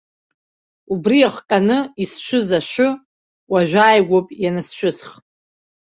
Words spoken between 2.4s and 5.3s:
ашәы уажәааигәоуп иансшәысх.